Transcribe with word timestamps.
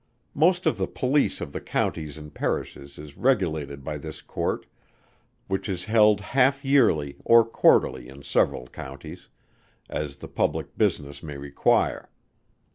Most 0.33 0.65
of 0.65 0.79
the 0.79 0.87
Police 0.87 1.41
of 1.41 1.51
the 1.53 1.61
Counties 1.61 2.17
and 2.17 2.33
Parishes 2.33 2.97
is 2.97 3.17
regulated 3.17 3.83
by 3.83 3.99
this 3.99 4.19
Court, 4.23 4.65
which 5.47 5.69
is 5.69 5.85
held 5.85 6.19
half 6.21 6.65
yearly 6.65 7.17
or 7.23 7.45
quarterly 7.45 8.09
in 8.09 8.17
the 8.17 8.23
several 8.25 8.65
Counties, 8.69 9.29
as 9.91 10.15
the 10.15 10.27
public 10.27 10.75
business 10.75 11.21
may 11.21 11.37
require. 11.37 12.09